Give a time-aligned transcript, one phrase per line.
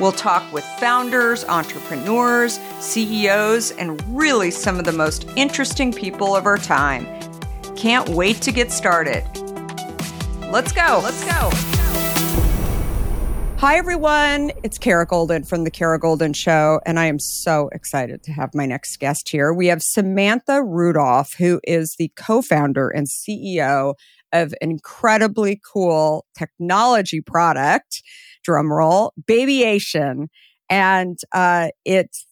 [0.00, 6.46] We'll talk with founders, entrepreneurs, CEOs, and really some of the most interesting people of
[6.46, 7.04] our time.
[7.74, 9.24] Can't wait to get started.
[10.52, 11.00] Let's go.
[11.02, 11.50] Let's go.
[13.56, 14.52] Hi, everyone.
[14.62, 18.54] It's Kara Goldin from The Kara Goldin Show, and I am so excited to have
[18.54, 19.52] my next guest here.
[19.52, 23.94] We have Samantha Rudolph, who is the co founder and CEO
[24.32, 28.02] of an incredibly cool technology product,
[28.48, 30.28] drumroll, Babyation.
[30.70, 32.26] And uh, it's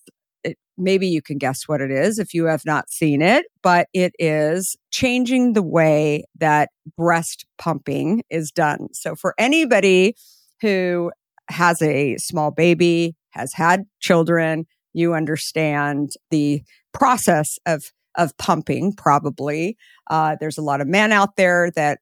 [0.44, 3.88] it, maybe you can guess what it is if you have not seen it, but
[3.92, 8.88] it is changing the way that breast pumping is done.
[8.92, 10.14] So for anybody
[10.60, 11.12] who
[11.48, 19.76] has a small baby, has had children, you understand the process of of pumping probably
[20.08, 22.00] uh, there's a lot of men out there that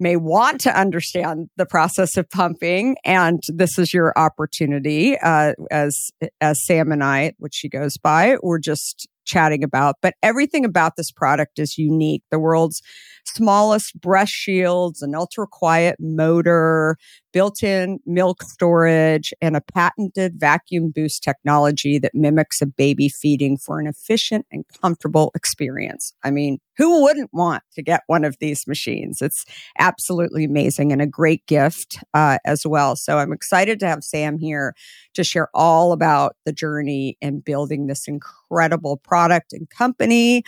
[0.00, 6.10] may want to understand the process of pumping and this is your opportunity uh, as
[6.40, 10.96] as sam and i which she goes by we're just chatting about, but everything about
[10.96, 12.22] this product is unique.
[12.30, 12.82] The world's
[13.24, 16.96] smallest breast shields, an ultra quiet motor,
[17.32, 23.56] built in milk storage, and a patented vacuum boost technology that mimics a baby feeding
[23.56, 26.12] for an efficient and comfortable experience.
[26.22, 29.20] I mean, who wouldn't want to get one of these machines?
[29.20, 29.44] It's
[29.78, 32.96] absolutely amazing and a great gift uh, as well.
[32.96, 34.74] So I'm excited to have Sam here
[35.14, 40.42] to share all about the journey and building this incredible product and company.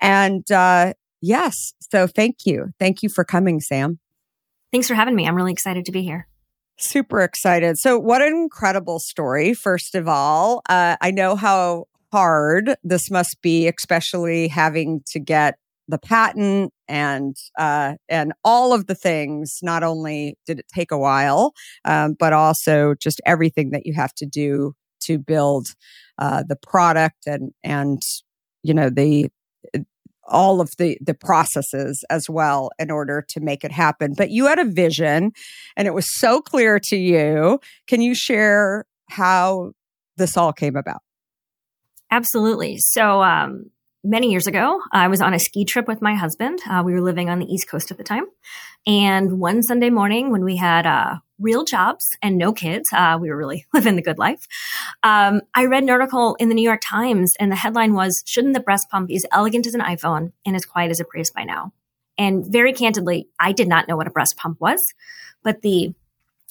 [0.00, 2.68] And uh, yes, so thank you.
[2.78, 3.98] Thank you for coming, Sam.
[4.72, 5.26] Thanks for having me.
[5.26, 6.26] I'm really excited to be here.
[6.76, 7.78] Super excited.
[7.78, 10.62] So, what an incredible story, first of all.
[10.68, 17.36] Uh, I know how hard this must be, especially having to get the patent and
[17.58, 19.58] uh, and all of the things.
[19.62, 21.52] Not only did it take a while,
[21.84, 25.68] um, but also just everything that you have to do to build
[26.18, 28.02] uh, the product and and
[28.64, 29.30] you know the
[30.26, 34.14] all of the the processes as well in order to make it happen.
[34.16, 35.32] But you had a vision,
[35.76, 37.60] and it was so clear to you.
[37.86, 39.72] Can you share how
[40.16, 41.02] this all came about?
[42.10, 42.76] Absolutely.
[42.78, 43.70] So, um,
[44.04, 46.60] many years ago, I was on a ski trip with my husband.
[46.68, 48.26] Uh, we were living on the East Coast at the time.
[48.86, 53.28] And one Sunday morning, when we had uh, real jobs and no kids, uh, we
[53.28, 54.46] were really living the good life.
[55.02, 58.54] Um, I read an article in the New York Times, and the headline was Shouldn't
[58.54, 61.30] the breast pump be as elegant as an iPhone and as quiet as a Prius
[61.30, 61.72] by now?
[62.16, 64.94] And very candidly, I did not know what a breast pump was,
[65.42, 65.94] but the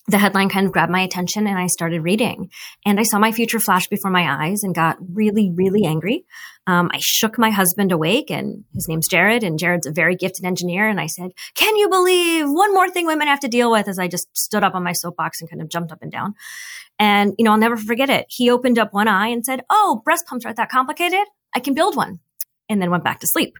[0.07, 2.49] the headline kind of grabbed my attention and I started reading.
[2.85, 6.25] And I saw my future flash before my eyes and got really, really angry.
[6.67, 10.45] Um, I shook my husband awake, and his name's Jared, and Jared's a very gifted
[10.45, 10.87] engineer.
[10.87, 13.87] And I said, Can you believe one more thing women have to deal with?
[13.87, 16.35] As I just stood up on my soapbox and kind of jumped up and down.
[16.99, 18.27] And, you know, I'll never forget it.
[18.29, 21.25] He opened up one eye and said, Oh, breast pumps aren't that complicated.
[21.53, 22.19] I can build one.
[22.69, 23.57] And then went back to sleep.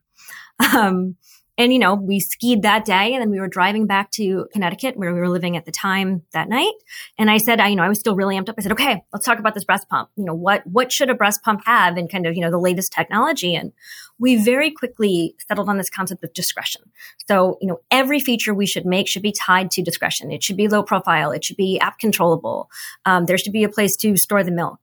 [0.76, 1.16] Um,
[1.58, 4.98] and, you know, we skied that day and then we were driving back to Connecticut
[4.98, 6.74] where we were living at the time that night.
[7.20, 8.56] And I said, I, you know, I was still really amped up.
[8.58, 10.10] I said, okay, let's talk about this breast pump.
[10.16, 12.58] You know, what, what should a breast pump have and kind of, you know, the
[12.58, 13.56] latest technology?
[13.56, 13.72] And
[14.18, 16.82] we very quickly settled on this concept of discretion.
[17.28, 20.32] So, you know, every feature we should make should be tied to discretion.
[20.32, 21.32] It should be low profile.
[21.32, 22.70] It should be app controllable.
[23.06, 24.80] Um, there should be a place to store the milk.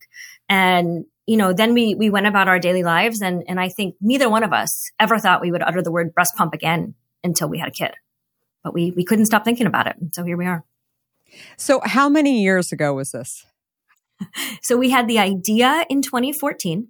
[0.49, 3.97] And you know, then we we went about our daily lives, and and I think
[4.01, 7.49] neither one of us ever thought we would utter the word breast pump again until
[7.49, 7.93] we had a kid,
[8.65, 10.65] but we we couldn't stop thinking about it, so here we are.
[11.57, 13.45] So, how many years ago was this?
[14.63, 16.89] so we had the idea in 2014.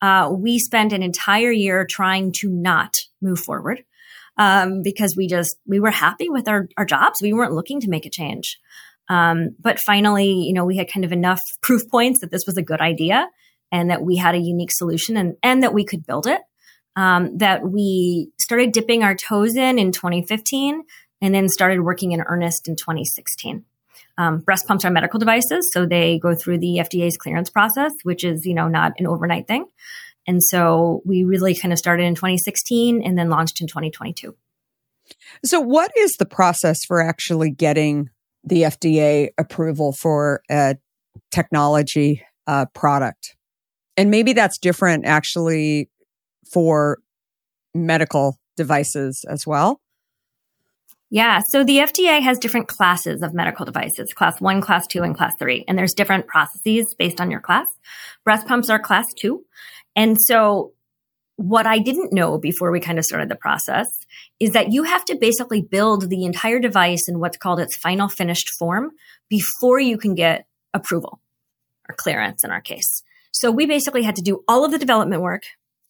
[0.00, 3.84] Uh, we spent an entire year trying to not move forward
[4.36, 7.20] um, because we just we were happy with our, our jobs.
[7.20, 8.58] We weren't looking to make a change.
[9.08, 12.56] Um, but finally, you know, we had kind of enough proof points that this was
[12.56, 13.28] a good idea
[13.70, 16.40] and that we had a unique solution and, and that we could build it.
[16.96, 20.82] Um, that we started dipping our toes in in 2015
[21.20, 23.64] and then started working in earnest in 2016.
[24.16, 28.24] Um, breast pumps are medical devices, so they go through the FDA's clearance process, which
[28.24, 29.66] is, you know, not an overnight thing.
[30.26, 34.34] And so we really kind of started in 2016 and then launched in 2022.
[35.44, 38.10] So, what is the process for actually getting
[38.44, 40.76] the FDA approval for a
[41.30, 43.36] technology uh, product.
[43.98, 45.90] And maybe that's different actually
[46.50, 46.98] for
[47.74, 49.80] medical devices as well.
[51.10, 51.40] Yeah.
[51.48, 55.34] So the FDA has different classes of medical devices, class one, class two, and class
[55.38, 55.64] three.
[55.66, 57.66] And there's different processes based on your class.
[58.24, 59.44] Breast pumps are class two.
[59.96, 60.74] And so
[61.36, 63.86] what I didn't know before we kind of started the process
[64.38, 68.08] is that you have to basically build the entire device in what's called its final
[68.08, 68.90] finished form
[69.28, 71.20] before you can get approval
[71.88, 73.02] or clearance in our case.
[73.38, 75.44] So we basically had to do all of the development work,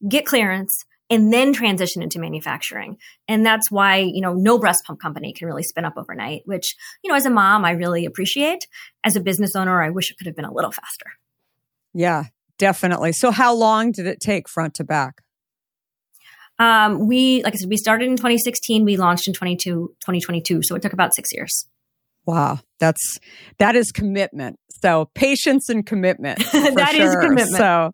[0.07, 2.99] get clearance, and then transition into manufacturing.
[3.27, 6.77] And that's why, you know, no breast pump company can really spin up overnight, which,
[7.03, 8.67] you know, as a mom, I really appreciate.
[9.03, 11.07] As a business owner, I wish it could have been a little faster.
[11.95, 12.25] Yeah,
[12.59, 13.13] definitely.
[13.13, 15.23] So how long did it take front to back?
[16.59, 18.85] Um, we, like I said, we started in 2016.
[18.85, 20.63] We launched in 22, 2022.
[20.63, 21.67] So it took about six years.
[22.27, 22.59] Wow.
[22.79, 23.19] That's,
[23.59, 24.59] that is commitment.
[24.81, 26.39] So patience and commitment.
[26.53, 27.07] That sure.
[27.07, 27.57] is commitment.
[27.57, 27.93] So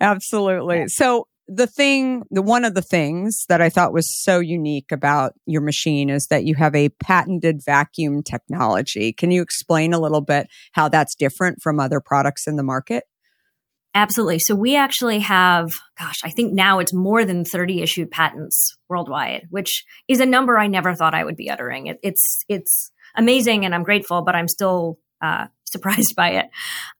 [0.00, 0.78] absolutely.
[0.78, 0.84] Yeah.
[0.88, 5.32] So the thing, the one of the things that I thought was so unique about
[5.46, 9.12] your machine is that you have a patented vacuum technology.
[9.12, 13.04] Can you explain a little bit how that's different from other products in the market?
[13.94, 14.40] Absolutely.
[14.40, 19.46] So we actually have, gosh, I think now it's more than 30 issued patents worldwide,
[19.48, 21.86] which is a number I never thought I would be uttering.
[21.86, 26.46] It, it's, it's amazing and I'm grateful, but I'm still, uh, surprised by it.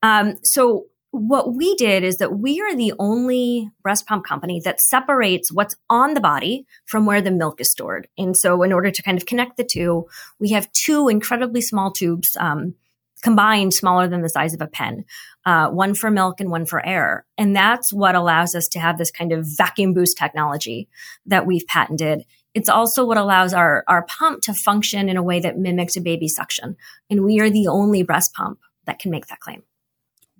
[0.02, 4.80] Um, so what we did is that we are the only breast pump company that
[4.80, 8.08] separates what's on the body from where the milk is stored.
[8.18, 10.06] And so, in order to kind of connect the two,
[10.38, 12.74] we have two incredibly small tubes, um,
[13.22, 15.04] combined smaller than the size of a pen,
[15.46, 17.24] uh, one for milk and one for air.
[17.38, 20.88] And that's what allows us to have this kind of vacuum boost technology
[21.24, 22.24] that we've patented.
[22.56, 26.00] It's also what allows our, our pump to function in a way that mimics a
[26.00, 26.76] baby suction.
[27.11, 29.62] And we are the only breast pump that can make that claim.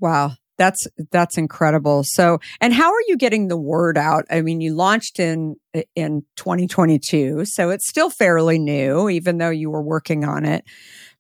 [0.01, 0.33] Wow.
[0.57, 2.01] That's that's incredible.
[2.07, 4.25] So, and how are you getting the word out?
[4.31, 5.57] I mean, you launched in
[5.95, 10.65] in 2022, so it's still fairly new even though you were working on it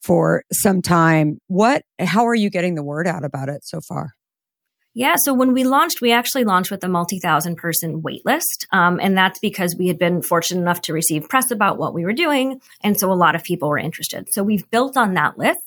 [0.00, 1.36] for some time.
[1.48, 4.15] What how are you getting the word out about it so far?
[4.98, 8.64] Yeah, so when we launched, we actually launched with a multi thousand person waitlist.
[8.72, 12.06] Um, and that's because we had been fortunate enough to receive press about what we
[12.06, 12.62] were doing.
[12.82, 14.32] And so a lot of people were interested.
[14.32, 15.60] So we've built on that list.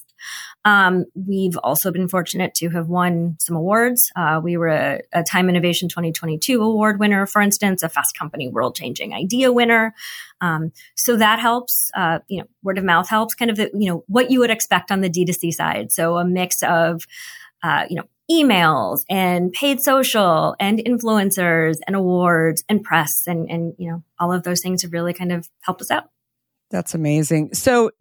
[0.65, 4.01] Um, we've also been fortunate to have won some awards.
[4.15, 8.49] Uh, we were a, a, Time Innovation 2022 award winner, for instance, a Fast Company
[8.49, 9.93] World Changing Idea winner.
[10.41, 11.91] Um, so that helps.
[11.95, 13.35] Uh, you know, word of mouth helps.
[13.35, 15.91] Kind of the, you know what you would expect on the D2C side.
[15.91, 17.03] So a mix of
[17.61, 23.73] uh, you know emails and paid social and influencers and awards and press and and
[23.77, 26.09] you know all of those things have really kind of helped us out.
[26.69, 27.53] That's amazing.
[27.53, 27.91] So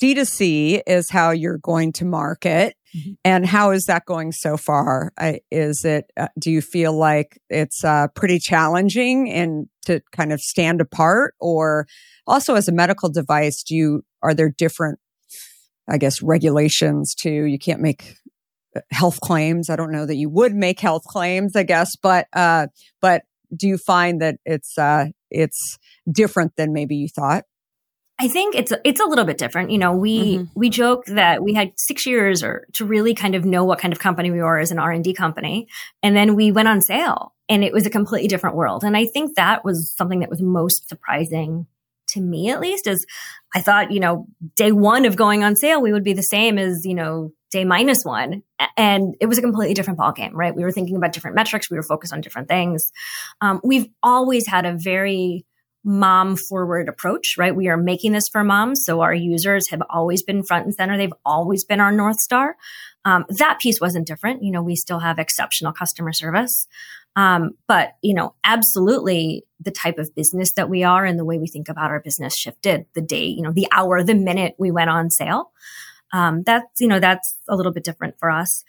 [0.00, 2.76] D2C is how you're going to market.
[2.96, 3.12] Mm-hmm.
[3.24, 5.12] And how is that going so far?
[5.18, 10.32] I, is it, uh, do you feel like it's uh, pretty challenging and to kind
[10.32, 11.34] of stand apart?
[11.40, 11.86] Or
[12.26, 14.98] also as a medical device, do you, are there different,
[15.88, 18.16] I guess, regulations to, you can't make
[18.90, 19.70] health claims.
[19.70, 22.68] I don't know that you would make health claims, I guess, but, uh,
[23.00, 23.22] but
[23.54, 25.78] do you find that it's, uh, it's
[26.10, 27.44] different than maybe you thought?
[28.18, 29.70] I think it's it's a little bit different.
[29.70, 30.44] You know, we mm-hmm.
[30.54, 33.92] we joke that we had six years or to really kind of know what kind
[33.92, 35.66] of company we were as an R and D company,
[36.02, 38.84] and then we went on sale, and it was a completely different world.
[38.84, 41.66] And I think that was something that was most surprising
[42.08, 43.04] to me, at least, is
[43.52, 46.56] I thought you know day one of going on sale we would be the same
[46.56, 48.42] as you know day minus one,
[48.76, 50.54] and it was a completely different ballgame, right?
[50.54, 52.92] We were thinking about different metrics, we were focused on different things.
[53.40, 55.46] Um, we've always had a very
[55.84, 57.54] mom forward approach, right?
[57.54, 58.82] We are making this for moms.
[58.84, 60.96] So our users have always been front and center.
[60.96, 62.56] They've always been our North Star.
[63.04, 64.42] Um, that piece wasn't different.
[64.42, 66.66] You know, we still have exceptional customer service.
[67.16, 71.38] Um, but, you know, absolutely the type of business that we are and the way
[71.38, 74.70] we think about our business shifted the day, you know, the hour, the minute we
[74.70, 75.52] went on sale.
[76.12, 78.64] Um, that's, you know, that's a little bit different for us.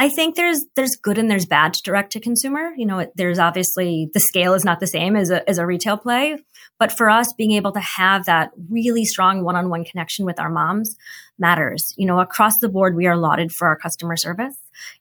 [0.00, 2.72] I think there's there's good and there's bad to direct to consumer.
[2.74, 5.98] You know, there's obviously the scale is not the same as a as a retail
[5.98, 6.38] play,
[6.78, 10.96] but for us being able to have that really strong one-on-one connection with our moms
[11.38, 11.92] matters.
[11.98, 14.56] You know, across the board we are lauded for our customer service.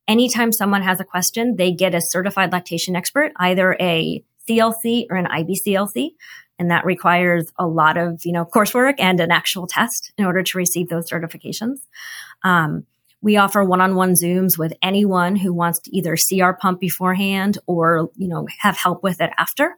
[0.05, 5.15] Anytime someone has a question, they get a certified lactation expert, either a CLC or
[5.15, 6.09] an IBCLC,
[6.59, 10.43] and that requires a lot of, you know, coursework and an actual test in order
[10.43, 11.79] to receive those certifications.
[12.43, 12.85] Um,
[13.21, 18.11] we offer one-on-one Zooms with anyone who wants to either see our pump beforehand or,
[18.15, 19.75] you know, have help with it after.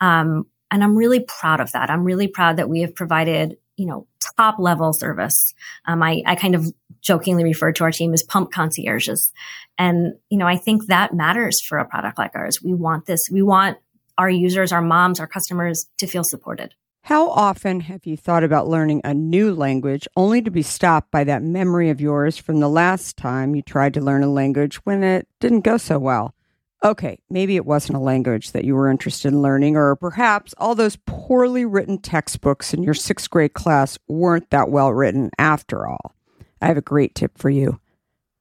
[0.00, 1.90] Um, and I'm really proud of that.
[1.90, 5.54] I'm really proud that we have provided you know, top level service.
[5.86, 9.32] Um, I, I kind of jokingly refer to our team as pump concierges.
[9.78, 12.62] And, you know, I think that matters for a product like ours.
[12.62, 13.78] We want this, we want
[14.18, 16.74] our users, our moms, our customers to feel supported.
[17.02, 21.24] How often have you thought about learning a new language only to be stopped by
[21.24, 25.02] that memory of yours from the last time you tried to learn a language when
[25.02, 26.34] it didn't go so well?
[26.82, 30.74] Okay, maybe it wasn't a language that you were interested in learning, or perhaps all
[30.74, 36.14] those poorly written textbooks in your sixth grade class weren't that well written after all.
[36.62, 37.80] I have a great tip for you.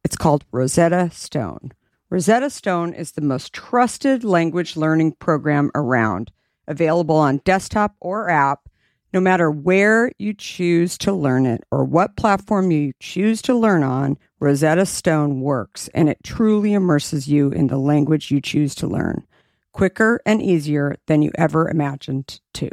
[0.06, 1.72] It's called Rosetta Stone.
[2.14, 6.32] Rosetta Stone is the most trusted language learning program around,
[6.68, 8.70] available on desktop or app
[9.14, 13.82] no matter where you choose to learn it or what platform you choose to learn
[13.82, 18.86] on, Rosetta Stone works and it truly immerses you in the language you choose to
[18.86, 19.26] learn,
[19.72, 22.70] quicker and easier than you ever imagined to.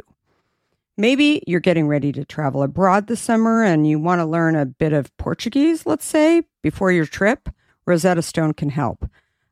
[0.97, 4.67] Maybe you're getting ready to travel abroad this summer and you want to learn a
[4.67, 7.49] bit of Portuguese, let's say, before your trip.
[7.87, 9.09] Rosetta Stone can help.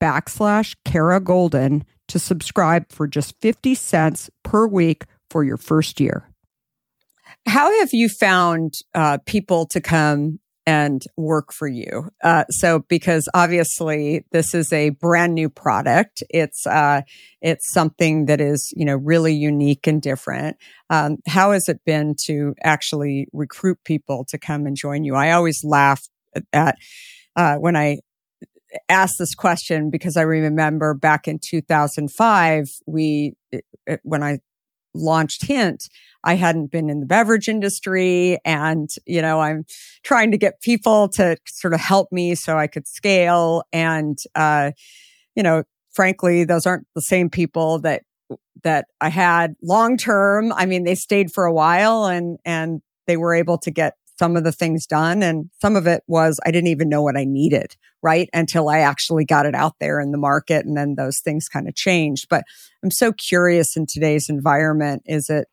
[0.00, 6.28] backslash Kara Goldin to subscribe for just 50 cents per week for your first year.
[7.46, 12.10] How have you found uh, people to come and work for you.
[12.22, 17.00] Uh, so because obviously this is a brand new product, it's uh,
[17.40, 20.58] it's something that is you know really unique and different.
[20.90, 25.14] Um, how has it been to actually recruit people to come and join you?
[25.14, 26.06] I always laugh
[26.52, 26.76] at
[27.34, 28.00] uh, when I
[28.88, 33.34] ask this question because I remember back in 2005 we
[34.02, 34.38] when I
[34.94, 35.84] launched Hint
[36.24, 39.64] I hadn't been in the beverage industry and, you know, I'm
[40.02, 43.62] trying to get people to sort of help me so I could scale.
[43.72, 44.72] And, uh,
[45.36, 45.62] you know,
[45.94, 48.02] frankly, those aren't the same people that,
[48.64, 50.52] that I had long term.
[50.52, 54.36] I mean, they stayed for a while and, and they were able to get some
[54.36, 55.22] of the things done.
[55.22, 58.28] And some of it was I didn't even know what I needed, right?
[58.32, 60.66] Until I actually got it out there in the market.
[60.66, 62.26] And then those things kind of changed.
[62.28, 62.44] But
[62.82, 65.02] I'm so curious in today's environment.
[65.06, 65.46] Is it,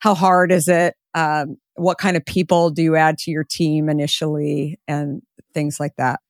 [0.00, 0.94] how hard is it?
[1.14, 5.22] Um, what kind of people do you add to your team initially and
[5.52, 6.20] things like that?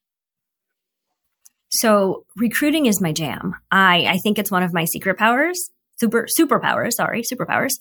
[1.71, 3.57] So recruiting is my jam.
[3.71, 7.73] I, I think it's one of my secret powers, super, superpowers, sorry, superpowers.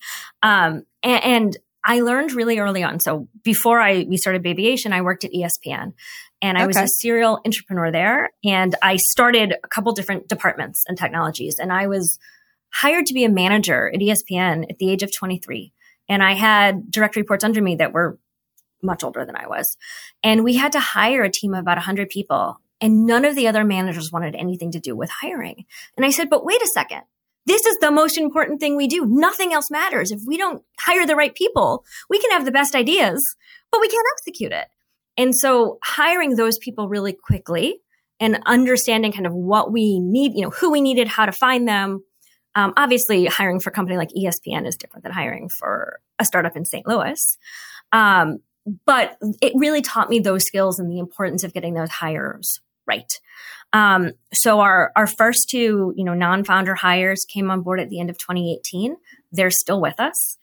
[0.41, 2.99] Um, and, and I learned really early on.
[2.99, 5.93] So before I, we started Babyation, I worked at ESPN
[6.41, 6.67] and I okay.
[6.67, 8.31] was a serial entrepreneur there.
[8.43, 11.57] And I started a couple different departments and technologies.
[11.59, 12.19] And I was
[12.73, 15.73] hired to be a manager at ESPN at the age of 23.
[16.09, 18.17] And I had direct reports under me that were
[18.81, 19.77] much older than I was.
[20.23, 22.59] And we had to hire a team of about 100 people.
[22.81, 25.65] And none of the other managers wanted anything to do with hiring.
[25.95, 27.03] And I said, but wait a second.
[27.45, 29.05] This is the most important thing we do.
[29.05, 30.11] Nothing else matters.
[30.11, 33.21] If we don't hire the right people, we can have the best ideas,
[33.71, 34.67] but we can't execute it.
[35.17, 37.79] And so hiring those people really quickly
[38.19, 41.67] and understanding kind of what we need, you know, who we needed, how to find
[41.67, 42.03] them,
[42.55, 46.55] um, obviously, hiring for a company like ESPN is different than hiring for a startup
[46.55, 46.87] in St.
[46.87, 47.37] Louis.
[47.91, 48.39] Um,
[48.85, 53.11] but it really taught me those skills and the importance of getting those hires right.
[53.71, 57.99] Um, so our our first two, you know, non-founder hires came on board at the
[57.99, 58.95] end of 2018.
[59.31, 60.37] They're still with us.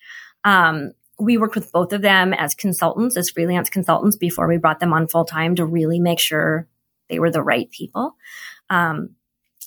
[0.44, 4.80] Um, we worked with both of them as consultants, as freelance consultants, before we brought
[4.80, 6.66] them on full time to really make sure
[7.08, 8.16] they were the right people.
[8.70, 9.16] Um,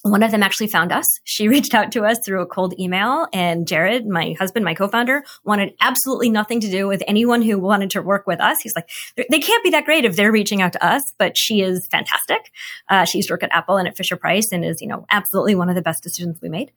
[0.03, 1.05] one of them actually found us.
[1.23, 5.23] She reached out to us through a cold email and Jared, my husband, my co-founder,
[5.43, 8.59] wanted absolutely nothing to do with anyone who wanted to work with us.
[8.61, 11.61] He's like, they can't be that great if they're reaching out to us, but she
[11.61, 12.51] is fantastic.
[12.89, 15.05] Uh, she used to work at Apple and at Fisher Price and is, you know,
[15.09, 16.71] absolutely one of the best decisions we made.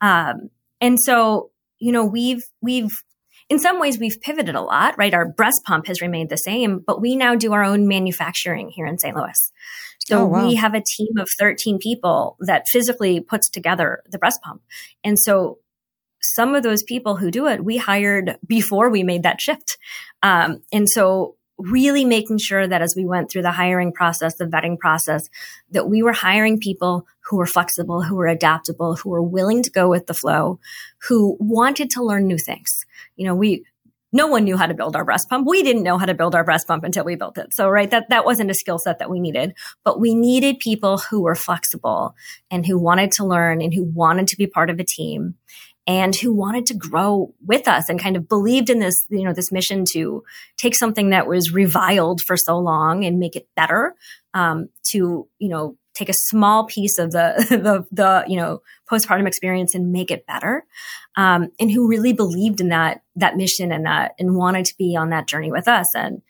[0.00, 3.02] Um, and so, you know, we've, we've
[3.50, 5.12] in some ways we've pivoted a lot, right?
[5.12, 8.86] Our breast pump has remained the same, but we now do our own manufacturing here
[8.86, 9.14] in St.
[9.14, 9.52] Louis.
[10.06, 10.46] So oh, wow.
[10.46, 14.62] we have a team of 13 people that physically puts together the breast pump.
[15.04, 15.58] And so
[16.20, 19.78] some of those people who do it, we hired before we made that shift.
[20.22, 24.46] Um, and so really making sure that as we went through the hiring process, the
[24.46, 25.28] vetting process,
[25.70, 29.70] that we were hiring people who were flexible, who were adaptable, who were willing to
[29.70, 30.58] go with the flow,
[31.08, 32.84] who wanted to learn new things.
[33.16, 33.64] You know, we,
[34.12, 35.46] no one knew how to build our breast pump.
[35.46, 37.54] We didn't know how to build our breast pump until we built it.
[37.54, 40.98] So, right, that, that wasn't a skill set that we needed, but we needed people
[40.98, 42.14] who were flexible
[42.50, 45.36] and who wanted to learn and who wanted to be part of a team
[45.86, 49.32] and who wanted to grow with us and kind of believed in this, you know,
[49.32, 50.22] this mission to
[50.56, 53.94] take something that was reviled for so long and make it better,
[54.34, 59.26] um, to, you know, take a small piece of the the, the you know postpartum
[59.26, 60.64] experience and make it better.
[61.16, 64.96] Um, and who really believed in that that mission and that and wanted to be
[64.96, 65.86] on that journey with us.
[65.94, 66.22] And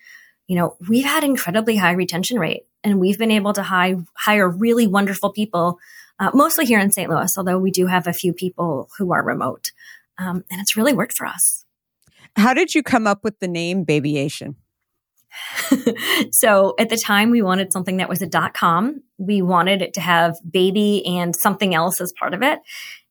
[0.46, 4.48] you know we've had incredibly high retention rate and we've been able to hire hire
[4.48, 5.78] really wonderful people
[6.18, 9.24] uh, mostly here in st louis although we do have a few people who are
[9.24, 9.72] remote.
[10.18, 11.64] Um, and it's really worked for us.
[12.36, 14.56] How did you come up with the name babyation
[16.32, 19.02] so at the time, we wanted something that was a dot com.
[19.18, 22.60] We wanted it to have baby and something else as part of it.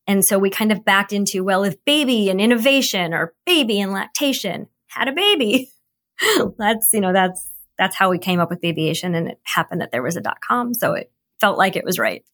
[0.08, 3.92] And so we kind of backed into, well, if baby and innovation or baby and
[3.92, 5.72] lactation had a baby,
[6.58, 9.14] that's, you know, that's, that's how we came up with babyation.
[9.14, 10.74] And it happened that there was a dot com.
[10.74, 12.26] So it felt like it was right.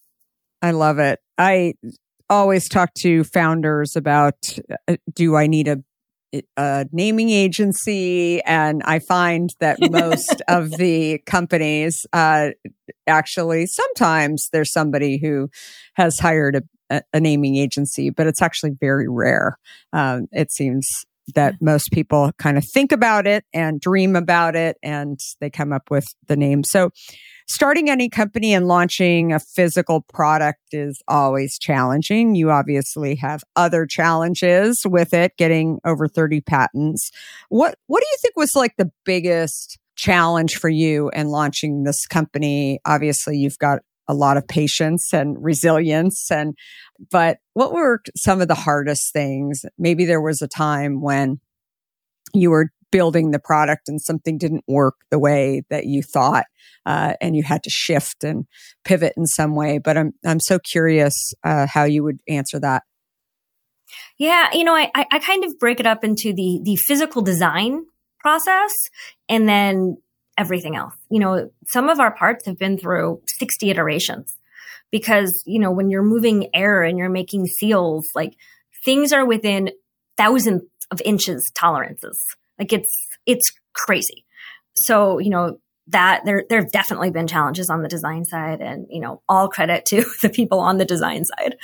[0.61, 1.19] I love it.
[1.37, 1.73] I
[2.29, 5.83] always talk to founders about uh, do I need a
[6.57, 12.49] a naming agency, and I find that most of the companies uh,
[13.07, 15.49] actually sometimes there's somebody who
[15.95, 16.61] has hired a
[17.13, 19.57] a, naming agency, but it's actually very rare.
[19.93, 20.87] Um, it seems
[21.33, 25.73] that most people kind of think about it and dream about it and they come
[25.73, 26.63] up with the name.
[26.63, 26.91] So
[27.47, 32.35] starting any company and launching a physical product is always challenging.
[32.35, 37.09] You obviously have other challenges with it, getting over 30 patents.
[37.49, 42.05] What what do you think was like the biggest challenge for you in launching this
[42.05, 42.79] company?
[42.85, 46.29] Obviously, you've got a lot of patience and resilience.
[46.31, 46.55] And
[47.11, 49.65] but what were some of the hardest things?
[49.77, 51.39] Maybe there was a time when
[52.33, 56.45] you were building the product and something didn't work the way that you thought
[56.85, 58.45] uh, and you had to shift and
[58.83, 59.79] pivot in some way.
[59.79, 62.83] But i'm i'm so curious uh, how you would answer that.
[64.17, 67.85] Yeah you know I, I kind of break it up into the the physical design
[68.19, 68.73] process
[69.29, 69.97] and then
[70.37, 70.95] everything else.
[71.09, 74.35] You know, some of our parts have been through 60 iterations
[74.91, 78.35] because, you know, when you're moving air and you're making seals, like
[78.83, 79.71] things are within
[80.17, 82.19] thousands of inches tolerances.
[82.59, 82.93] Like it's,
[83.25, 84.25] it's crazy.
[84.75, 88.87] So, you know, that there, there have definitely been challenges on the design side and,
[88.89, 91.55] you know, all credit to the people on the design side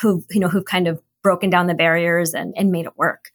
[0.00, 3.30] who, you know, who've kind of broken down the barriers and, and made it work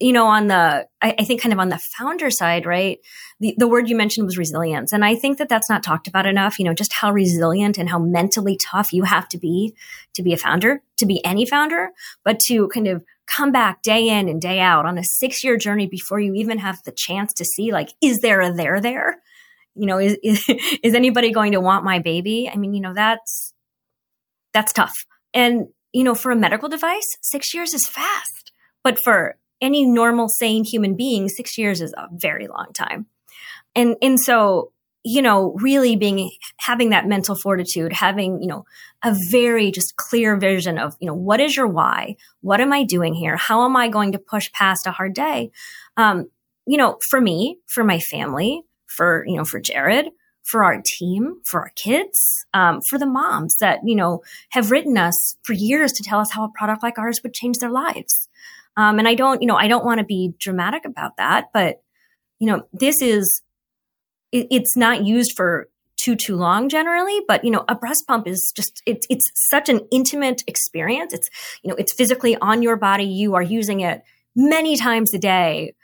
[0.00, 2.98] you know, on the, I, I, think kind of on the founder side, right?
[3.38, 4.92] The, the word you mentioned was resilience.
[4.92, 7.88] And I think that that's not talked about enough, you know, just how resilient and
[7.88, 9.74] how mentally tough you have to be
[10.14, 11.90] to be a founder, to be any founder,
[12.24, 15.58] but to kind of come back day in and day out on a six year
[15.58, 19.18] journey before you even have the chance to see, like, is there a there there?
[19.74, 20.44] You know, is, is,
[20.82, 22.50] is anybody going to want my baby?
[22.52, 23.52] I mean, you know, that's,
[24.54, 24.94] that's tough.
[25.34, 28.52] And, you know, for a medical device, six years is fast.
[28.82, 33.06] But for any normal, sane human being, six years is a very long time.
[33.74, 38.64] And, and so, you know, really being, having that mental fortitude, having, you know,
[39.02, 42.16] a very just clear vision of, you know, what is your why?
[42.42, 43.36] What am I doing here?
[43.36, 45.52] How am I going to push past a hard day?
[45.96, 46.30] Um,
[46.66, 50.10] you know, for me, for my family, for, you know, for Jared,
[50.42, 54.20] for our team, for our kids, um, for the moms that, you know,
[54.50, 57.58] have written us for years to tell us how a product like ours would change
[57.58, 58.28] their lives.
[58.76, 61.82] Um, and I don't, you know, I don't want to be dramatic about that, but
[62.38, 63.42] you know, this is,
[64.32, 68.26] it, it's not used for too too long generally but you know a breast pump
[68.26, 71.12] is just it's it's such an intimate experience.
[71.12, 71.28] It's
[71.62, 73.04] you know it's physically on your body.
[73.04, 74.00] You are using it
[74.34, 75.74] many times a day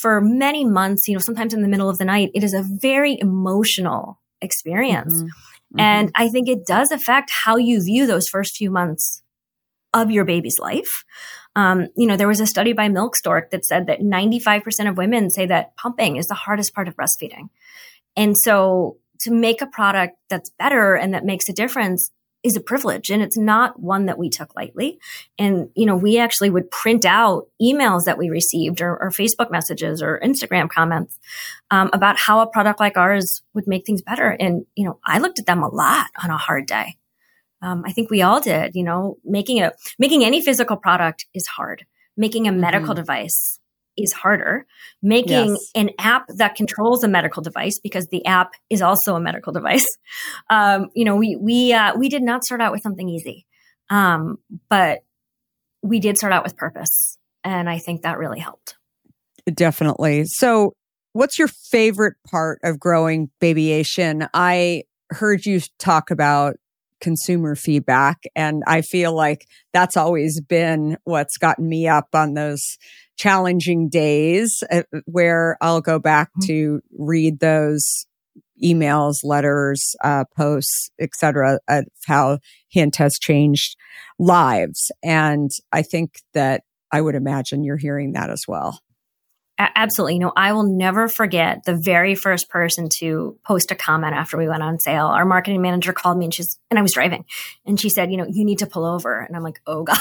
[0.00, 2.30] for many months you know sometimes in the middle of the night.
[2.34, 5.12] It is a very emotional experience.
[5.12, 5.26] Mm-hmm.
[5.74, 5.80] Mm-hmm.
[5.80, 9.22] and i think it does affect how you view those first few months
[9.92, 11.04] of your baby's life
[11.56, 14.96] um, you know, there was a study by Milk Stork that said that 95% of
[14.96, 17.48] women say that pumping is the hardest part of breastfeeding.
[18.16, 22.10] And so to make a product that's better and that makes a difference
[22.42, 24.98] is a privilege and it's not one that we took lightly.
[25.38, 29.50] And, you know, we actually would print out emails that we received or, or Facebook
[29.50, 31.18] messages or Instagram comments
[31.70, 34.28] um, about how a product like ours would make things better.
[34.28, 36.98] And, you know, I looked at them a lot on a hard day.
[37.64, 38.72] Um, I think we all did.
[38.74, 41.84] You know, making a making any physical product is hard.
[42.16, 43.00] Making a medical mm-hmm.
[43.00, 43.58] device
[43.96, 44.66] is harder.
[45.02, 45.70] Making yes.
[45.74, 49.86] an app that controls a medical device because the app is also a medical device.
[50.50, 53.46] Um, you know, we we uh, we did not start out with something easy,
[53.88, 54.36] um,
[54.68, 55.00] but
[55.82, 58.76] we did start out with purpose, and I think that really helped.
[59.52, 60.26] Definitely.
[60.26, 60.74] So,
[61.14, 64.28] what's your favorite part of growing Babyation?
[64.34, 66.56] I heard you talk about
[67.04, 68.22] consumer feedback.
[68.34, 72.78] And I feel like that's always been what's gotten me up on those
[73.16, 76.46] challenging days uh, where I'll go back mm-hmm.
[76.46, 78.06] to read those
[78.64, 82.38] emails, letters, uh, posts, etc., of how
[82.70, 83.76] Hint has changed
[84.18, 84.90] lives.
[85.02, 88.80] And I think that I would imagine you're hearing that as well.
[89.56, 90.14] Absolutely.
[90.14, 94.36] You know, I will never forget the very first person to post a comment after
[94.36, 95.06] we went on sale.
[95.06, 97.24] Our marketing manager called me and she's, and I was driving
[97.64, 99.20] and she said, you know, you need to pull over.
[99.20, 99.98] And I'm like, oh God,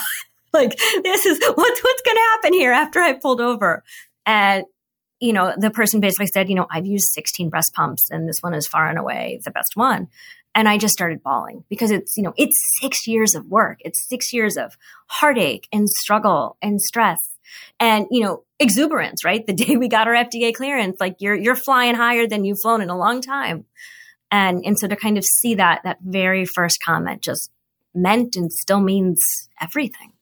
[0.54, 3.84] like this is what's, what's going to happen here after I pulled over.
[4.26, 4.63] And,
[5.20, 8.39] you know, the person basically said, you know, I've used 16 breast pumps and this
[8.42, 10.08] one is far and away the best one.
[10.56, 13.80] And I just started bawling because it's, you know, it's six years of work.
[13.82, 17.20] It's six years of heartache and struggle and stress
[17.80, 19.46] and, you know, exuberance, right?
[19.46, 22.82] The day we got our FDA clearance, like you're, you're flying higher than you've flown
[22.82, 23.66] in a long time.
[24.32, 27.52] And, and so to kind of see that, that very first comment just
[27.94, 29.22] meant and still means
[29.62, 30.12] everything.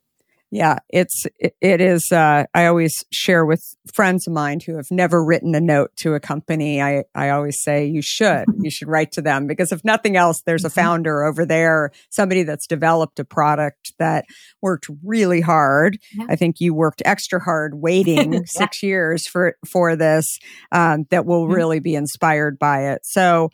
[0.53, 2.11] Yeah, it's it, it is.
[2.11, 6.13] Uh, I always share with friends of mine who have never written a note to
[6.13, 6.81] a company.
[6.81, 10.41] I I always say you should you should write to them because if nothing else,
[10.45, 10.79] there's a Mm-hmm.
[10.81, 14.25] founder over there, somebody that's developed a product that
[14.61, 15.97] worked really hard.
[16.13, 16.25] Yeah.
[16.29, 18.39] I think you worked extra hard waiting Yeah.
[18.45, 20.37] six years for for this
[20.73, 21.55] um, that will Mhm.
[21.55, 23.01] really be inspired by it.
[23.05, 23.51] So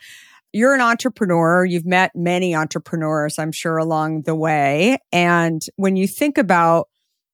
[0.57, 1.63] you're an entrepreneur.
[1.63, 4.97] You've met many entrepreneurs, I'm sure, along the way.
[5.11, 6.87] And when you think about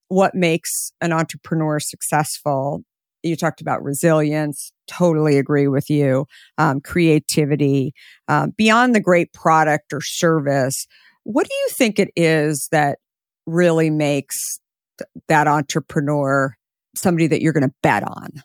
[0.09, 2.83] what makes an entrepreneur successful,
[3.23, 4.73] you talked about resilience.
[4.87, 6.25] Totally agree with you.
[6.57, 7.93] Um, creativity,
[8.27, 10.85] um, beyond the great product or service.
[11.23, 12.99] What do you think it is that
[13.45, 14.59] really makes
[14.99, 16.55] th- that entrepreneur
[16.93, 18.43] somebody that you're going to bet on?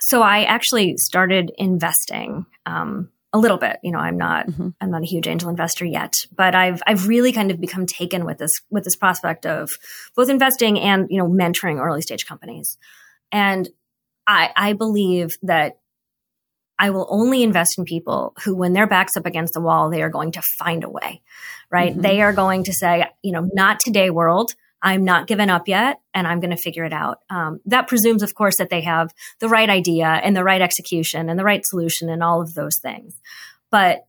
[0.00, 3.78] So I actually started investing um, a little bit.
[3.82, 4.74] You know, I'm not Mhm.
[4.80, 8.24] I'm not a huge angel investor yet, but I've I've really kind of become taken
[8.24, 9.70] with this with this prospect of
[10.16, 12.76] both investing and you know mentoring early stage companies.
[13.30, 13.68] And
[14.26, 15.78] I I believe that
[16.78, 20.02] I will only invest in people who, when their back's up against the wall, they
[20.02, 21.22] are going to find a way,
[21.70, 21.94] right?
[21.96, 22.02] Mhm.
[22.02, 24.54] They are going to say, you know, not today, world.
[24.82, 27.18] I'm not given up yet, and I'm going to figure it out.
[27.30, 31.28] Um, that presumes, of course, that they have the right idea and the right execution
[31.28, 33.14] and the right solution and all of those things.
[33.70, 34.06] But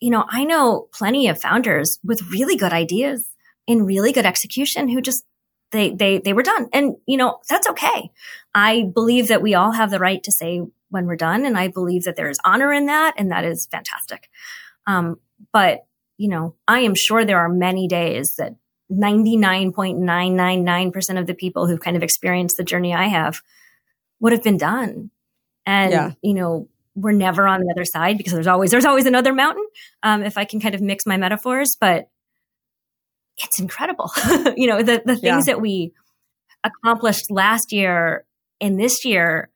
[0.00, 3.26] you know, I know plenty of founders with really good ideas
[3.66, 5.24] and really good execution who just
[5.72, 8.10] they they they were done, and you know that's okay.
[8.54, 11.68] I believe that we all have the right to say when we're done, and I
[11.68, 14.28] believe that there is honor in that, and that is fantastic.
[14.86, 15.18] Um,
[15.52, 15.86] but
[16.18, 18.54] you know, I am sure there are many days that
[18.90, 23.40] 99.999% of the people who've kind of experienced the journey I have
[24.20, 25.10] would have been done.
[25.64, 26.10] And, Yeah.
[26.22, 29.66] you know, we're never on the other side because there's always, there's always another mountain.
[30.02, 32.08] Um, if I can kind of mix my metaphors, but
[33.38, 34.10] it's incredible.
[34.56, 35.54] you know, the, the things Yeah.
[35.54, 35.92] that we
[36.64, 38.24] accomplished last year
[38.60, 39.50] and this year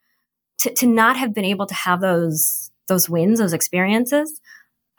[0.59, 4.41] to, to not have been able to have those, those wins, those experiences,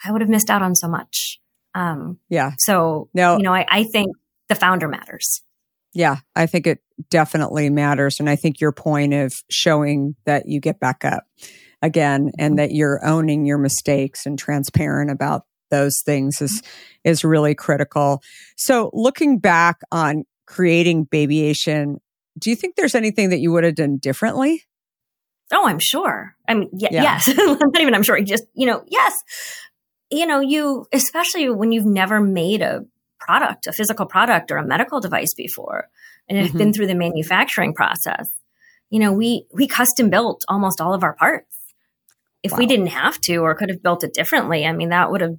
[0.03, 1.39] I would have missed out on so much.
[1.75, 2.53] Um, Yeah.
[2.57, 3.37] so, No.
[3.37, 4.15] you know, I, I think
[4.51, 5.41] the founder matters.
[5.93, 8.19] Yeah, I think it definitely matters.
[8.19, 11.23] And I think your point of showing that you get back up
[11.81, 12.55] again and mm-hmm.
[12.57, 17.09] that you're owning your mistakes and transparent about those things is mm-hmm.
[17.09, 18.21] is really critical.
[18.57, 22.01] So looking back on creating Babyation,
[22.37, 24.63] do you think there's anything that you would have done differently?
[25.53, 26.35] Oh, I'm sure.
[26.45, 27.03] I mean, y- Yeah.
[27.03, 27.27] yes.
[27.37, 28.19] Not even I'm sure.
[28.21, 29.13] Just, you know, yes.
[30.09, 32.81] You know, you, especially when you've never made a
[33.21, 35.87] product, a physical product or a medical device before
[36.27, 36.57] and have Mhm.
[36.57, 38.27] been through the manufacturing process.
[38.89, 41.47] You know, we, we custom built almost all of our parts.
[42.43, 45.21] If we didn't have to or could have built it differently, I mean, that would
[45.21, 45.35] have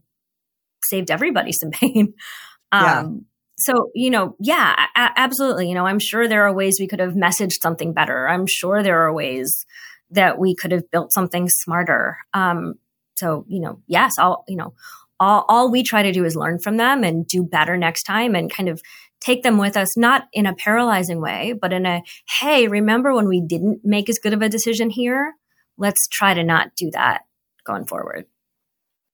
[0.85, 2.14] saved everybody some pain.
[2.73, 3.01] Yeah.
[3.01, 3.27] Um,
[3.59, 5.68] so, you know, yeah, a- absolutely.
[5.68, 8.27] You know, I'm sure there are ways we could have messaged something better.
[8.27, 9.66] I'm sure there are ways
[10.11, 12.16] that we could have built something smarter.
[12.33, 12.77] Um,
[13.14, 14.73] so, you know, yes, all, you know,
[15.22, 18.35] all, all we try to do is learn from them and do better next time
[18.35, 18.82] and kind of
[19.20, 22.02] take them with us, not in a paralyzing way, but in a,
[22.40, 25.35] hey, remember when we didn't make as good of a decision here?
[25.78, 27.22] Let's try to not do that
[27.64, 28.26] going forward.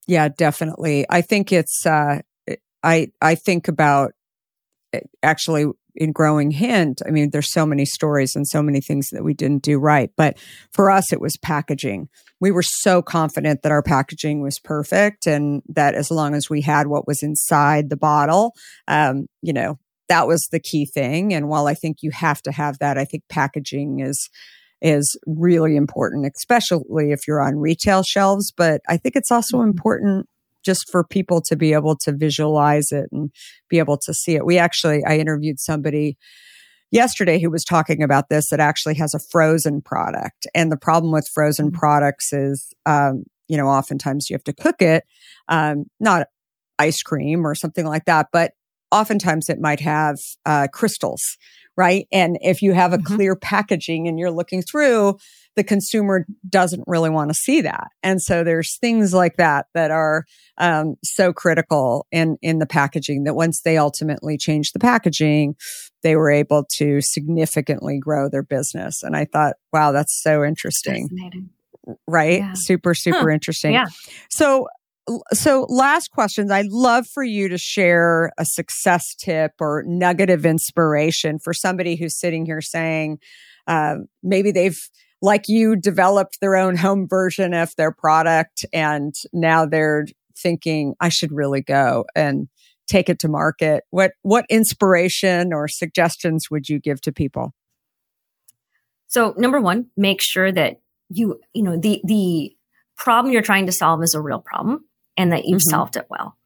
[0.06, 1.04] Yeah, definitely.
[1.10, 2.22] I think it's uh
[2.82, 4.12] I I think about
[4.94, 5.66] eh, actually
[5.98, 9.34] in growing hint i mean there's so many stories and so many things that we
[9.34, 10.11] didn't do right.
[10.16, 10.38] But
[10.72, 12.08] for us it was packaging.
[12.40, 16.62] We were so confident that our packaging was perfect and that as long as we
[16.62, 18.54] had what was inside the bottle
[18.87, 21.34] um, you know that was the key thing.
[21.34, 24.30] And while i think you have to have that i think packaging is
[24.80, 28.52] is really important especially if you're on retail shelves.
[28.56, 30.28] But i think it's also important
[30.64, 33.30] just for people to be able to visualize it and
[33.68, 34.44] be able to see it.
[34.44, 36.16] We actually, I interviewed somebody
[36.90, 40.46] yesterday who was talking about this that actually has a frozen product.
[40.54, 44.80] And the problem with frozen products is, um, you know, oftentimes you have to cook
[44.80, 45.04] it,
[45.48, 46.28] um, not
[46.78, 48.52] ice cream or something like that, but
[48.90, 50.16] oftentimes it might have
[50.46, 51.22] uh, crystals,
[51.76, 52.06] right?
[52.10, 53.04] And if you have a Mhm.
[53.04, 55.18] clear packaging and you're looking through,
[55.58, 57.88] the consumer doesn't really want to see that.
[58.02, 60.24] And so there's things like that that are
[60.56, 65.56] um, so critical in in the packaging that once they ultimately changed the packaging,
[66.02, 69.02] they were able to significantly grow their business.
[69.02, 71.50] And I thought, wow, that's so interesting, Fascinating.
[72.06, 72.38] right?
[72.38, 72.52] Yeah.
[72.54, 73.34] Super, super Huh.
[73.34, 73.72] interesting.
[73.74, 73.86] Yeah.
[74.30, 74.68] So.
[75.32, 76.50] So, last questions.
[76.50, 81.96] I'd love for you to share a success tip or nugget of inspiration for somebody
[81.96, 83.18] who's sitting here saying,
[83.66, 84.78] uh, maybe they've
[85.20, 91.09] like you developed their own home version of their product and now they're thinking i
[91.09, 92.48] should really go and
[92.88, 93.85] take it to market?
[93.90, 97.54] What what inspiration or suggestions would you give to people?
[99.07, 102.54] So number one, make sure that you, you know, the, the
[102.96, 104.85] problem you're trying to solve is a real problem
[105.16, 105.76] and that you've mm-hmm.
[105.76, 106.37] solved it well.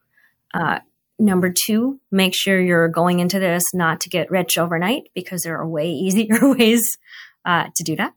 [0.54, 0.78] Uh,
[1.18, 5.58] number two, make sure you're going into this not to get rich overnight because there
[5.58, 6.82] are way easier ways
[7.44, 8.14] uh, to do that.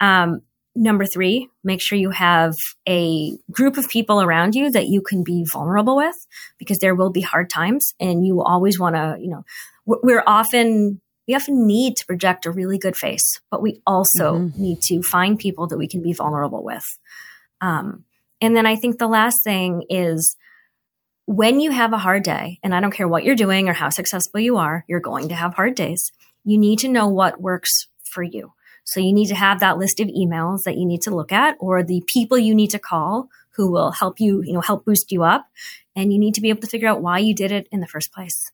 [0.00, 0.42] Um,
[0.74, 2.54] number three, make sure you have
[2.88, 6.14] a group of people around you that you can be vulnerable with
[6.58, 9.44] because there will be hard times and you always want to, you know,
[9.84, 14.62] we're often we often need to project a really good face, but we also mm-hmm.
[14.62, 16.84] need to find people that we can be vulnerable with.
[17.60, 18.04] Um,
[18.40, 20.36] and then I think the last thing is
[21.26, 23.90] when you have a hard day, and I don't care what you're doing or how
[23.90, 26.10] successful you are, you're going to have hard days.
[26.44, 27.70] You need to know what works
[28.10, 28.54] for you.
[28.88, 31.56] So you need to have that list of emails that you need to look at
[31.60, 35.12] or the people you need to call who will help you, you know, help boost
[35.12, 35.46] you up.
[35.94, 37.86] And you need to be able to figure out why you did it in the
[37.86, 38.50] first place.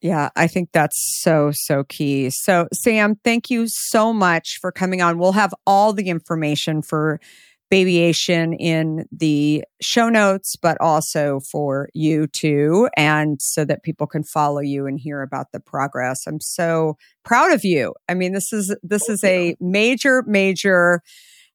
[0.00, 2.30] Yeah, I think that's so, so key.
[2.30, 5.18] So, Sam, thank you so much for coming on.
[5.18, 7.18] We'll have all the information for
[7.70, 14.22] Babyation in the show notes, but also for you too, and so that people can
[14.22, 16.26] follow you and hear about the progress.
[16.26, 17.94] I'm so proud of you.
[18.08, 21.02] I mean, this is this is a major, major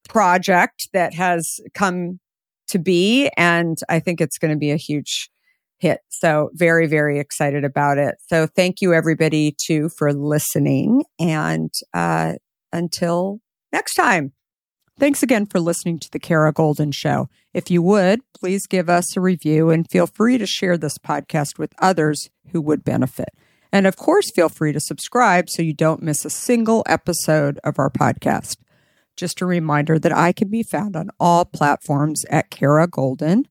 [0.08, 2.20] project that has come
[2.68, 5.30] to be, and I think it's going to be a huge
[5.80, 6.00] hit.
[6.10, 8.16] So very, very excited about it.
[8.28, 11.04] So thank you everybody too for listening.
[11.20, 12.34] And uh,
[12.72, 13.40] until
[13.72, 14.32] next time.
[15.00, 17.28] Thanks again for listening to the Kara Goldin Show.
[17.52, 21.58] If you would, please give us a review and feel free to share this podcast
[21.58, 23.30] with others who would benefit.
[23.72, 27.80] And of course, feel free to subscribe so you don't miss a single episode of
[27.80, 28.58] our podcast.
[29.18, 33.46] Just a reminder that I can be found on all platforms at Kara Goldin.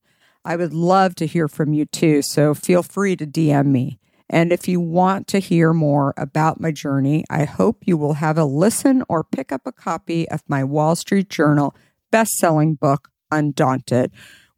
[0.45, 3.99] I would love to hear from you too, so feel free to DM me.
[4.33, 8.38] And if you want to hear more about my journey, I hope you will have
[8.38, 11.77] a listen or pick up a copy of my Wall Street Journal
[12.11, 14.11] best-selling book Undaunted,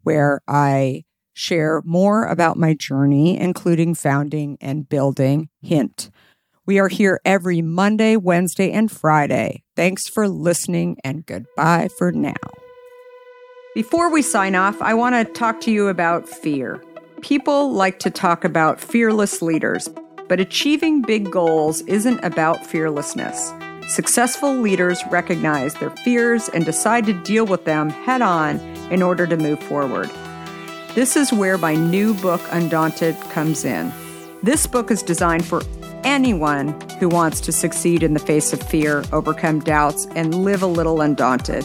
[0.03, 6.11] where I share more about my journey, including founding and building Hint.
[6.67, 9.65] We are here every Monday, Wednesday, and Friday.
[9.75, 12.33] Thanks for listening and goodbye for now.
[13.75, 16.81] Before we sign off, I want to talk to you about fear.
[17.25, 19.89] People like to talk about fearless leaders,
[20.29, 23.51] but achieving big goals isn't about fearlessness.
[23.89, 28.59] Successful leaders recognize their fears and decide to deal with them head on
[28.93, 30.11] in order to move forward.
[30.95, 33.91] This is where my new book, Undaunted, comes in.
[34.43, 35.63] This book is designed for
[36.05, 40.67] anyone who wants to succeed in the face of fear, overcome doubts, and live a
[40.67, 41.65] little undaunted.